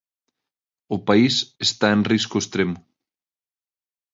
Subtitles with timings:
[0.95, 1.35] O país
[1.67, 2.77] está en risco extremo.